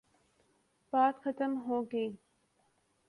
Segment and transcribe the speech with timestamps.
[0.93, 2.09] بات ختم ہو گئی۔